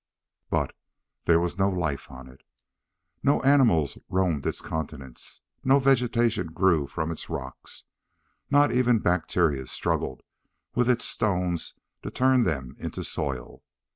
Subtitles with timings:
[0.49, 0.75] But
[1.25, 2.41] there was no life on it.
[3.21, 5.41] No animals roamed its continents.
[5.63, 7.83] No vegetation grew from its rocks.
[8.49, 10.23] Not even bacteria struggled
[10.73, 13.61] with its stones to turn them into soil.